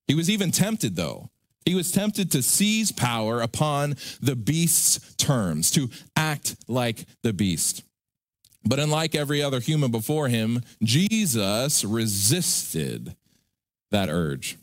He 0.07 0.15
was 0.15 0.29
even 0.29 0.51
tempted, 0.51 0.97
though. 0.97 1.31
He 1.65 1.75
was 1.75 1.91
tempted 1.91 2.31
to 2.33 2.43
seize 2.43 2.93
power 2.93 3.41
upon 3.41 3.97
the 4.21 4.37
beast's 4.37 5.15
terms, 5.17 5.71
to 5.73 5.91
act 6.17 6.57
like 6.67 7.05
the 7.23 7.33
beast. 7.33 7.83
But 8.65 8.79
unlike 8.79 9.15
every 9.15 9.43
other 9.43 9.61
human 9.61 9.91
before 9.91 10.29
him, 10.29 10.63
Jesus 10.83 11.85
resisted 11.85 13.15
that 13.91 14.09
urge. 14.09 14.59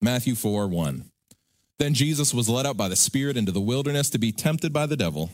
Matthew 0.00 0.34
4 0.34 0.68
1. 0.68 1.10
Then 1.78 1.94
Jesus 1.94 2.32
was 2.32 2.48
led 2.48 2.66
up 2.66 2.76
by 2.76 2.88
the 2.88 2.96
Spirit 2.96 3.36
into 3.36 3.52
the 3.52 3.60
wilderness 3.60 4.10
to 4.10 4.18
be 4.18 4.32
tempted 4.32 4.72
by 4.72 4.86
the 4.86 4.96
devil. 4.96 5.30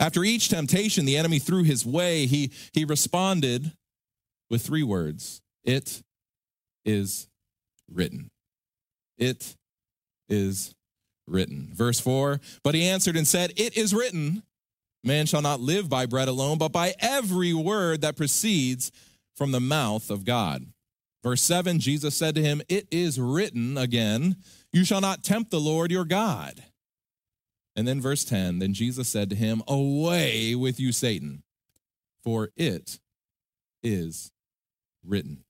After 0.00 0.24
each 0.24 0.48
temptation 0.48 1.04
the 1.04 1.16
enemy 1.16 1.38
threw 1.38 1.62
his 1.62 1.86
way, 1.86 2.26
he, 2.26 2.50
he 2.72 2.84
responded 2.84 3.72
with 4.48 4.62
three 4.62 4.82
words 4.82 5.40
It 5.64 6.02
is 6.84 7.28
written. 7.90 8.30
It 9.20 9.56
is 10.28 10.74
written. 11.28 11.70
Verse 11.72 12.00
4 12.00 12.40
But 12.64 12.74
he 12.74 12.88
answered 12.88 13.16
and 13.16 13.28
said, 13.28 13.52
It 13.56 13.76
is 13.76 13.94
written, 13.94 14.42
Man 15.04 15.26
shall 15.26 15.42
not 15.42 15.60
live 15.60 15.88
by 15.88 16.06
bread 16.06 16.28
alone, 16.28 16.58
but 16.58 16.72
by 16.72 16.94
every 16.98 17.54
word 17.54 18.00
that 18.00 18.16
proceeds 18.16 18.90
from 19.36 19.52
the 19.52 19.60
mouth 19.60 20.10
of 20.10 20.24
God. 20.24 20.66
Verse 21.22 21.42
7 21.42 21.78
Jesus 21.78 22.14
said 22.14 22.34
to 22.34 22.42
him, 22.42 22.62
It 22.68 22.88
is 22.90 23.20
written 23.20 23.78
again, 23.78 24.36
You 24.72 24.84
shall 24.84 25.00
not 25.00 25.22
tempt 25.22 25.50
the 25.50 25.60
Lord 25.60 25.92
your 25.92 26.04
God. 26.04 26.64
And 27.76 27.86
then 27.86 28.00
verse 28.00 28.24
10 28.24 28.58
Then 28.58 28.74
Jesus 28.74 29.08
said 29.08 29.30
to 29.30 29.36
him, 29.36 29.62
Away 29.68 30.54
with 30.54 30.80
you, 30.80 30.92
Satan, 30.92 31.42
for 32.24 32.50
it 32.56 32.98
is 33.82 34.32
written. 35.04 35.44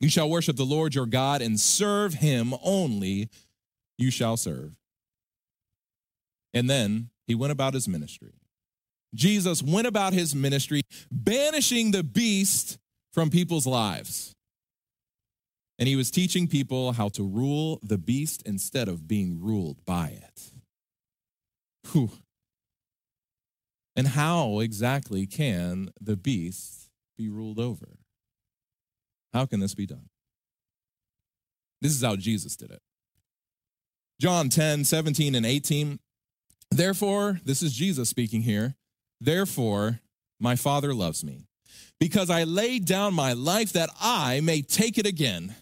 You 0.00 0.08
shall 0.08 0.28
worship 0.28 0.56
the 0.56 0.64
Lord 0.64 0.94
your 0.94 1.06
God 1.06 1.40
and 1.42 1.58
serve 1.58 2.14
him 2.14 2.54
only, 2.62 3.30
you 3.98 4.10
shall 4.10 4.36
serve. 4.36 4.74
And 6.52 6.68
then 6.68 7.10
he 7.26 7.34
went 7.34 7.52
about 7.52 7.74
his 7.74 7.88
ministry. 7.88 8.34
Jesus 9.14 9.62
went 9.62 9.86
about 9.86 10.12
his 10.12 10.34
ministry, 10.34 10.82
banishing 11.10 11.90
the 11.90 12.02
beast 12.02 12.78
from 13.12 13.30
people's 13.30 13.66
lives. 13.66 14.34
And 15.78 15.88
he 15.88 15.96
was 15.96 16.10
teaching 16.10 16.46
people 16.48 16.92
how 16.92 17.08
to 17.10 17.22
rule 17.22 17.80
the 17.82 17.98
beast 17.98 18.42
instead 18.46 18.88
of 18.88 19.08
being 19.08 19.40
ruled 19.40 19.84
by 19.84 20.08
it. 20.08 20.52
Whew. 21.92 22.10
And 23.94 24.08
how 24.08 24.60
exactly 24.60 25.26
can 25.26 25.90
the 26.00 26.16
beast 26.16 26.88
be 27.16 27.28
ruled 27.28 27.58
over? 27.58 27.98
How 29.36 29.44
can 29.44 29.60
this 29.60 29.74
be 29.74 29.84
done? 29.84 30.08
This 31.82 31.92
is 31.92 32.02
how 32.02 32.16
Jesus 32.16 32.56
did 32.56 32.70
it. 32.70 32.80
John 34.18 34.48
10, 34.48 34.84
17, 34.84 35.34
and 35.34 35.44
18. 35.44 36.00
Therefore, 36.70 37.38
this 37.44 37.62
is 37.62 37.74
Jesus 37.74 38.08
speaking 38.08 38.40
here. 38.40 38.76
Therefore, 39.20 40.00
my 40.40 40.56
Father 40.56 40.94
loves 40.94 41.22
me, 41.22 41.48
because 42.00 42.30
I 42.30 42.44
laid 42.44 42.86
down 42.86 43.12
my 43.12 43.34
life 43.34 43.74
that 43.74 43.90
I 44.00 44.40
may 44.40 44.62
take 44.62 44.96
it 44.96 45.06
again. 45.06 45.54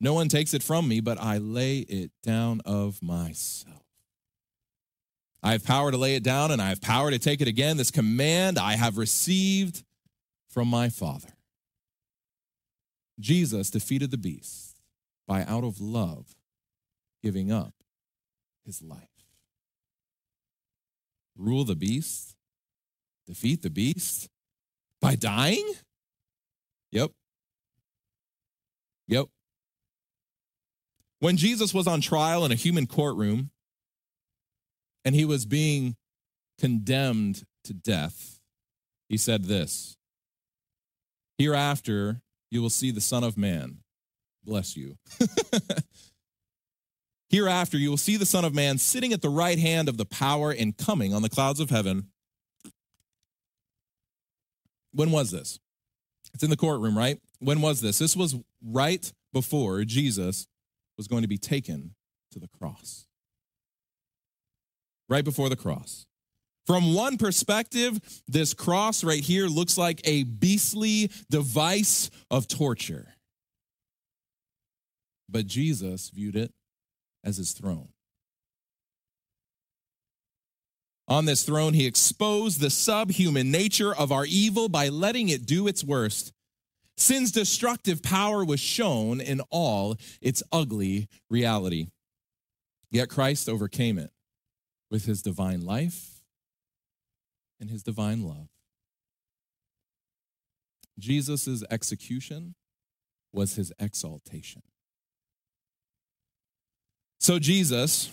No 0.00 0.14
one 0.14 0.28
takes 0.28 0.54
it 0.54 0.62
from 0.62 0.86
me, 0.86 1.00
but 1.00 1.20
I 1.20 1.38
lay 1.38 1.78
it 1.78 2.12
down 2.22 2.60
of 2.64 3.02
myself. 3.02 3.82
I 5.42 5.50
have 5.52 5.64
power 5.64 5.90
to 5.90 5.96
lay 5.96 6.14
it 6.14 6.22
down, 6.22 6.52
and 6.52 6.62
I 6.62 6.68
have 6.68 6.80
power 6.80 7.10
to 7.10 7.18
take 7.18 7.40
it 7.40 7.48
again. 7.48 7.78
This 7.78 7.90
command 7.90 8.60
I 8.60 8.76
have 8.76 8.96
received 8.96 9.82
from 10.48 10.68
my 10.68 10.88
Father. 10.88 11.30
Jesus 13.18 13.70
defeated 13.70 14.10
the 14.10 14.18
beast 14.18 14.76
by, 15.26 15.44
out 15.44 15.64
of 15.64 15.80
love, 15.80 16.34
giving 17.22 17.50
up 17.50 17.74
his 18.64 18.82
life. 18.82 19.08
Rule 21.36 21.64
the 21.64 21.76
beast, 21.76 22.36
defeat 23.26 23.62
the 23.62 23.70
beast 23.70 24.28
by 25.00 25.14
dying? 25.14 25.72
Yep. 26.90 27.12
Yep. 29.08 29.26
When 31.20 31.36
Jesus 31.36 31.74
was 31.74 31.86
on 31.86 32.00
trial 32.00 32.44
in 32.44 32.52
a 32.52 32.56
human 32.56 32.86
courtroom 32.86 33.50
and 35.04 35.14
he 35.14 35.24
was 35.24 35.46
being 35.46 35.96
condemned 36.58 37.44
to 37.64 37.74
death, 37.74 38.40
he 39.08 39.16
said 39.16 39.44
this 39.44 39.96
Hereafter 41.38 42.22
you 42.50 42.62
will 42.62 42.70
see 42.70 42.90
the 42.90 43.00
Son 43.00 43.24
of 43.24 43.36
Man. 43.36 43.78
Bless 44.44 44.76
you. 44.76 44.96
Hereafter 47.30 47.76
you 47.76 47.90
will 47.90 47.96
see 47.96 48.16
the 48.16 48.26
Son 48.26 48.44
of 48.44 48.54
Man 48.54 48.78
sitting 48.78 49.12
at 49.12 49.20
the 49.20 49.28
right 49.28 49.58
hand 49.58 49.88
of 49.88 49.98
the 49.98 50.06
power 50.06 50.50
and 50.50 50.76
coming 50.76 51.12
on 51.12 51.22
the 51.22 51.28
clouds 51.28 51.60
of 51.60 51.70
heaven. 51.70 52.08
When 54.92 55.10
was 55.10 55.30
this? 55.30 55.58
It's 56.34 56.42
in 56.42 56.50
the 56.50 56.56
courtroom, 56.56 56.96
right? 56.96 57.20
When 57.40 57.60
was 57.60 57.80
this? 57.80 57.98
This 57.98 58.16
was 58.16 58.36
right 58.64 59.12
before 59.32 59.84
Jesus 59.84 60.46
was 60.96 61.06
going 61.06 61.22
to 61.22 61.28
be 61.28 61.38
taken 61.38 61.94
to 62.32 62.38
the 62.38 62.48
cross. 62.48 63.06
Right 65.08 65.24
before 65.24 65.48
the 65.48 65.56
cross. 65.56 66.06
From 66.68 66.92
one 66.92 67.16
perspective, 67.16 67.98
this 68.28 68.52
cross 68.52 69.02
right 69.02 69.24
here 69.24 69.46
looks 69.46 69.78
like 69.78 70.02
a 70.04 70.24
beastly 70.24 71.10
device 71.30 72.10
of 72.30 72.46
torture. 72.46 73.14
But 75.30 75.46
Jesus 75.46 76.10
viewed 76.10 76.36
it 76.36 76.52
as 77.24 77.38
his 77.38 77.52
throne. 77.52 77.88
On 81.08 81.24
this 81.24 81.42
throne, 81.42 81.72
he 81.72 81.86
exposed 81.86 82.60
the 82.60 82.68
subhuman 82.68 83.50
nature 83.50 83.94
of 83.94 84.12
our 84.12 84.26
evil 84.26 84.68
by 84.68 84.90
letting 84.90 85.30
it 85.30 85.46
do 85.46 85.68
its 85.68 85.82
worst. 85.82 86.34
Sin's 86.98 87.32
destructive 87.32 88.02
power 88.02 88.44
was 88.44 88.60
shown 88.60 89.22
in 89.22 89.40
all 89.48 89.96
its 90.20 90.42
ugly 90.52 91.08
reality. 91.30 91.86
Yet 92.90 93.08
Christ 93.08 93.48
overcame 93.48 93.96
it 93.96 94.10
with 94.90 95.06
his 95.06 95.22
divine 95.22 95.62
life 95.62 96.17
and 97.60 97.70
his 97.70 97.82
divine 97.82 98.22
love. 98.22 98.48
Jesus' 100.98 101.62
execution 101.70 102.54
was 103.32 103.54
his 103.54 103.72
exaltation. 103.78 104.62
So, 107.20 107.38
Jesus, 107.38 108.10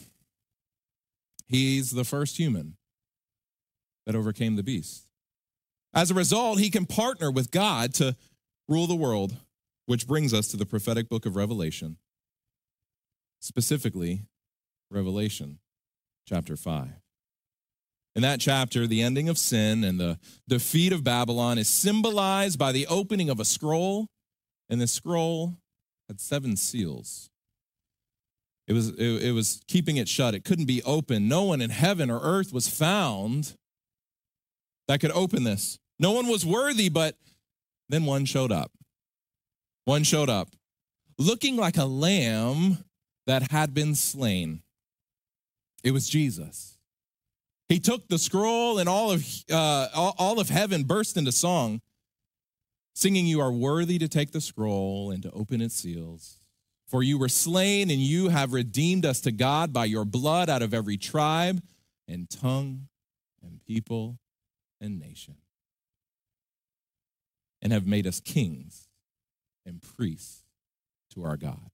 he's 1.47 1.91
the 1.91 2.03
first 2.03 2.37
human 2.37 2.75
that 4.05 4.15
overcame 4.15 4.55
the 4.55 4.63
beast. 4.63 5.07
As 5.93 6.11
a 6.11 6.13
result, 6.13 6.59
he 6.59 6.69
can 6.69 6.85
partner 6.85 7.31
with 7.31 7.51
God 7.51 7.93
to 7.95 8.15
rule 8.67 8.87
the 8.87 8.95
world, 8.95 9.37
which 9.85 10.07
brings 10.07 10.33
us 10.33 10.47
to 10.49 10.57
the 10.57 10.65
prophetic 10.65 11.07
book 11.07 11.25
of 11.25 11.35
Revelation, 11.35 11.97
specifically 13.39 14.23
Revelation 14.91 15.59
chapter 16.27 16.57
5. 16.57 17.04
In 18.15 18.21
that 18.21 18.39
chapter, 18.39 18.87
the 18.87 19.01
ending 19.01 19.27
of 19.27 19.37
sin 19.37 19.83
and 19.83 19.99
the 19.99 20.17
defeat 20.47 20.93
of 20.93 21.03
Babylon 21.03 21.57
is 21.57 21.67
symbolized 21.67 22.57
by 22.57 22.71
the 22.71 22.87
opening 22.87 23.29
of 23.29 23.39
a 23.39 23.45
scroll, 23.45 24.07
and 24.69 24.79
the 24.79 24.87
scroll 24.87 25.57
had 26.07 26.21
seven 26.21 26.55
seals. 26.55 27.29
It 28.67 28.73
was, 28.73 28.89
it, 28.89 29.23
it 29.23 29.31
was 29.33 29.61
keeping 29.67 29.97
it 29.97 30.07
shut. 30.07 30.33
It 30.33 30.45
couldn't 30.45 30.65
be 30.65 30.81
open. 30.83 31.27
No 31.27 31.43
one 31.43 31.61
in 31.61 31.69
heaven 31.69 32.09
or 32.09 32.19
earth 32.21 32.53
was 32.53 32.67
found 32.67 33.55
that 34.87 35.01
could 35.01 35.11
open 35.11 35.43
this. 35.43 35.77
No 35.99 36.11
one 36.11 36.27
was 36.27 36.45
worthy, 36.45 36.89
but 36.89 37.15
then 37.89 38.05
one 38.05 38.25
showed 38.25 38.51
up. 38.51 38.71
One 39.83 40.03
showed 40.03 40.29
up 40.29 40.55
looking 41.17 41.55
like 41.57 41.77
a 41.77 41.85
lamb 41.85 42.83
that 43.27 43.51
had 43.51 43.73
been 43.73 43.95
slain. 43.95 44.61
It 45.83 45.91
was 45.91 46.09
Jesus. 46.09 46.74
He 47.67 47.79
took 47.79 48.07
the 48.07 48.19
scroll, 48.19 48.77
and 48.77 48.87
all 48.87 49.11
of, 49.11 49.25
uh, 49.51 49.87
all 49.93 50.39
of 50.39 50.49
heaven 50.49 50.83
burst 50.83 51.17
into 51.17 51.31
song, 51.31 51.81
singing, 52.93 53.25
You 53.25 53.41
are 53.41 53.51
worthy 53.51 53.97
to 53.97 54.07
take 54.07 54.31
the 54.31 54.41
scroll 54.41 55.11
and 55.11 55.23
to 55.23 55.31
open 55.31 55.61
its 55.61 55.75
seals. 55.75 56.39
For 56.87 57.01
you 57.01 57.17
were 57.17 57.29
slain, 57.29 57.89
and 57.89 57.99
you 57.99 58.29
have 58.29 58.53
redeemed 58.53 59.05
us 59.05 59.19
to 59.21 59.31
God 59.31 59.73
by 59.73 59.85
your 59.85 60.05
blood 60.05 60.49
out 60.49 60.61
of 60.61 60.73
every 60.73 60.97
tribe 60.97 61.63
and 62.07 62.29
tongue 62.29 62.87
and 63.41 63.59
people 63.65 64.19
and 64.79 64.99
nation, 64.99 65.37
and 67.63 67.73
have 67.73 67.87
made 67.87 68.05
us 68.05 68.19
kings 68.19 68.89
and 69.65 69.81
priests 69.81 70.43
to 71.15 71.23
our 71.23 71.37
God. 71.37 71.71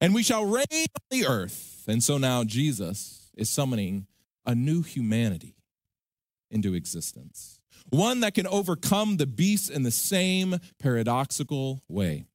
And 0.00 0.14
we 0.14 0.22
shall 0.22 0.44
reign 0.44 0.64
on 0.72 1.06
the 1.10 1.26
earth. 1.26 1.84
And 1.86 2.02
so 2.02 2.16
now 2.18 2.42
Jesus 2.42 3.30
is 3.36 3.50
summoning 3.50 4.06
a 4.44 4.54
new 4.54 4.82
humanity 4.82 5.56
into 6.50 6.74
existence, 6.74 7.60
one 7.90 8.20
that 8.20 8.34
can 8.34 8.46
overcome 8.46 9.16
the 9.16 9.26
beast 9.26 9.70
in 9.70 9.82
the 9.82 9.90
same 9.90 10.58
paradoxical 10.78 11.82
way 11.88 12.26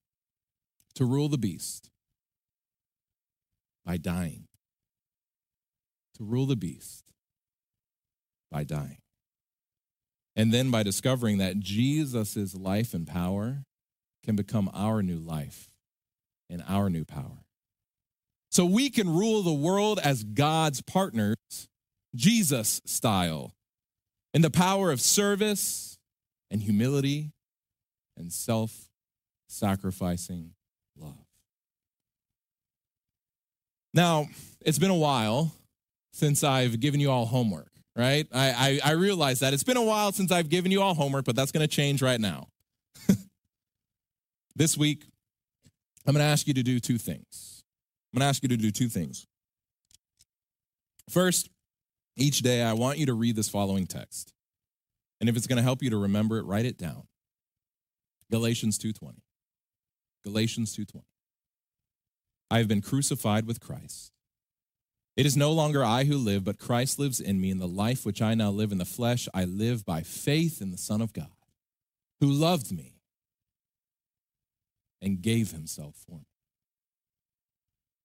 to 0.96 1.06
rule 1.06 1.30
the 1.30 1.38
beast 1.38 1.89
by 3.86 3.98
dying, 3.98 4.48
to 6.15 6.24
rule 6.24 6.46
the 6.46 6.56
beast 6.56 7.04
by 8.52 8.63
dying. 8.63 8.98
And 10.36 10.54
then 10.54 10.70
by 10.70 10.84
discovering 10.84 11.39
that 11.39 11.60
Jesus' 11.60 12.56
life 12.56 12.93
and 12.93 13.08
power 13.08 13.63
can 14.24 14.36
become 14.36 14.70
our 14.74 15.02
new 15.02 15.17
life 15.17 15.70
and 16.50 16.63
our 16.67 16.89
new 16.89 17.06
power. 17.06 17.43
So 18.52 18.65
we 18.65 18.89
can 18.89 19.10
rule 19.10 19.41
the 19.41 19.54
world 19.54 20.00
as 20.04 20.24
God's 20.24 20.82
partners, 20.82 21.38
Jesus 22.17 22.82
style, 22.86 23.53
in 24.34 24.41
the 24.41 24.49
power 24.49 24.91
of 24.91 24.99
service 24.99 25.97
and 26.51 26.62
humility 26.62 27.32
and 28.17 28.32
self 28.32 28.89
sacrificing 29.47 30.51
love. 30.97 31.13
Now, 33.93 34.27
it's 34.60 34.80
been 34.80 34.91
a 34.91 34.95
while 34.95 35.53
since 36.12 36.43
I've 36.43 36.82
given 36.82 36.99
you 36.99 37.10
all 37.10 37.25
homework 37.25 37.71
right? 37.97 38.27
I, 38.32 38.80
I, 38.86 38.89
I 38.89 38.91
realize 38.91 39.39
that. 39.39 39.53
It's 39.53 39.63
been 39.63 39.75
a 39.75 39.84
while 39.84 40.12
since 40.12 40.32
I've 40.32 40.49
given 40.49 40.71
you 40.71 40.82
all 40.82 40.93
homework, 40.93 41.25
but 41.25 41.36
that's 41.36 41.51
going 41.51 41.67
to 41.67 41.67
change 41.67 42.01
right 42.01 42.21
now. 42.21 42.47
this 44.56 44.77
week, 44.77 45.03
I'm 46.06 46.13
going 46.13 46.23
to 46.23 46.30
ask 46.30 46.47
you 46.47 46.53
to 46.53 46.63
do 46.63 46.80
two 46.80 46.99
things. 46.99 47.63
I'm 48.13 48.19
going 48.19 48.25
to 48.25 48.30
ask 48.30 48.43
you 48.43 48.49
to 48.49 48.58
do 48.58 48.71
two 48.71 48.88
things. 48.88 49.25
First, 51.10 51.49
each 52.17 52.39
day 52.39 52.62
I 52.62 52.73
want 52.73 52.97
you 52.97 53.06
to 53.06 53.13
read 53.13 53.36
this 53.36 53.49
following 53.49 53.88
text. 53.88 54.34
And 55.19 55.30
if 55.30 55.38
it's 55.38 55.47
going 55.47 55.58
to 55.58 55.63
help 55.63 55.82
you 55.82 55.89
to 55.91 55.97
remember 55.97 56.38
it, 56.38 56.45
write 56.45 56.65
it 56.65 56.77
down. 56.77 57.08
Galatians 58.32 58.77
2:20. 58.77 59.21
Galatians 60.23 60.75
2:20. 60.75 61.03
I 62.49 62.58
have 62.60 62.67
been 62.67 62.82
crucified 62.82 63.45
with 63.45 63.60
Christ. 63.60 64.12
It 65.15 65.25
is 65.25 65.36
no 65.36 65.51
longer 65.51 65.84
I 65.84 66.03
who 66.03 66.17
live, 66.17 66.43
but 66.43 66.60
Christ 66.60 66.99
lives 66.99 67.19
in 67.19 67.41
me. 67.41 67.49
In 67.49 67.58
the 67.58 67.67
life 67.67 68.06
which 68.06 68.21
I 68.21 68.36
now 68.36 68.51
live 68.51 68.71
in 68.71 68.77
the 68.77 68.86
flesh, 68.86 69.27
I 69.34 69.45
live 69.45 69.84
by 69.86 70.03
faith 70.03 70.62
in 70.62 70.71
the 70.71 70.77
Son 70.77 71.01
of 71.01 71.13
God, 71.13 71.36
who 72.19 72.27
loved 72.27 72.71
me 72.71 73.01
and 75.01 75.21
gave 75.21 75.51
himself 75.51 75.95
for 75.95 76.19
me. 76.19 76.27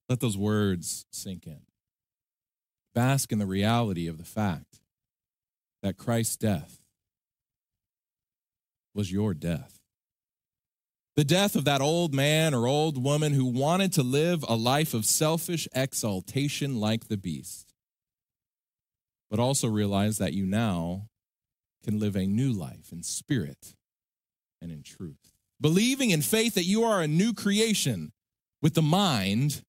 Let 0.09 0.19
those 0.19 0.37
words 0.37 1.05
sink 1.11 1.45
in. 1.45 1.61
Bask 2.93 3.31
in 3.31 3.39
the 3.39 3.45
reality 3.45 4.07
of 4.07 4.17
the 4.17 4.23
fact 4.23 4.79
that 5.81 5.97
Christ's 5.97 6.37
death 6.37 6.79
was 8.93 9.11
your 9.11 9.33
death. 9.33 9.79
The 11.15 11.23
death 11.23 11.55
of 11.55 11.65
that 11.65 11.81
old 11.81 12.13
man 12.13 12.53
or 12.53 12.67
old 12.67 13.03
woman 13.03 13.33
who 13.33 13.45
wanted 13.45 13.93
to 13.93 14.03
live 14.03 14.43
a 14.47 14.55
life 14.55 14.93
of 14.93 15.05
selfish 15.05 15.67
exaltation 15.73 16.79
like 16.79 17.07
the 17.07 17.17
beast, 17.17 17.73
but 19.29 19.39
also 19.39 19.67
realize 19.67 20.17
that 20.17 20.33
you 20.33 20.45
now 20.45 21.07
can 21.83 21.99
live 21.99 22.15
a 22.15 22.25
new 22.25 22.51
life 22.51 22.91
in 22.91 23.03
spirit 23.03 23.75
and 24.61 24.71
in 24.71 24.81
truth. 24.81 25.33
Believing 25.61 26.09
in 26.09 26.21
faith 26.21 26.55
that 26.55 26.65
you 26.65 26.83
are 26.83 27.01
a 27.01 27.07
new 27.07 27.33
creation 27.33 28.11
with 28.61 28.73
the 28.73 28.81
mind 28.81 29.61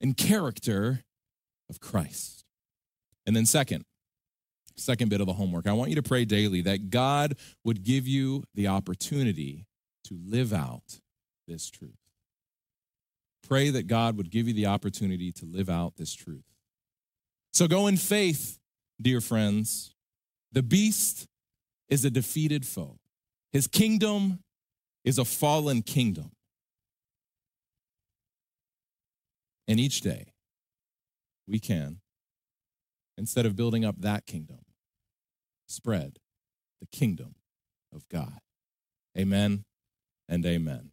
and 0.00 0.16
character 0.16 1.04
of 1.70 1.78
Christ. 1.80 2.37
And 3.28 3.36
then, 3.36 3.44
second, 3.44 3.84
second 4.74 5.10
bit 5.10 5.20
of 5.20 5.26
the 5.26 5.34
homework, 5.34 5.66
I 5.66 5.74
want 5.74 5.90
you 5.90 5.96
to 5.96 6.02
pray 6.02 6.24
daily 6.24 6.62
that 6.62 6.88
God 6.88 7.36
would 7.62 7.84
give 7.84 8.08
you 8.08 8.42
the 8.54 8.68
opportunity 8.68 9.66
to 10.04 10.18
live 10.24 10.54
out 10.54 11.00
this 11.46 11.68
truth. 11.68 11.98
Pray 13.46 13.68
that 13.68 13.86
God 13.86 14.16
would 14.16 14.30
give 14.30 14.48
you 14.48 14.54
the 14.54 14.64
opportunity 14.64 15.30
to 15.32 15.44
live 15.44 15.68
out 15.68 15.98
this 15.98 16.14
truth. 16.14 16.46
So 17.52 17.68
go 17.68 17.86
in 17.86 17.98
faith, 17.98 18.58
dear 18.98 19.20
friends. 19.20 19.94
The 20.52 20.62
beast 20.62 21.26
is 21.90 22.06
a 22.06 22.10
defeated 22.10 22.64
foe, 22.64 22.98
his 23.52 23.66
kingdom 23.66 24.38
is 25.04 25.18
a 25.18 25.26
fallen 25.26 25.82
kingdom. 25.82 26.30
And 29.68 29.78
each 29.78 30.00
day, 30.00 30.32
we 31.46 31.58
can, 31.58 32.00
instead 33.18 33.44
of 33.44 33.56
building 33.56 33.84
up 33.84 33.96
that 34.00 34.26
kingdom, 34.26 34.60
spread 35.66 36.18
the 36.80 36.86
kingdom 36.86 37.34
of 37.94 38.08
God. 38.08 38.38
Amen 39.16 39.64
and 40.28 40.46
amen. 40.46 40.92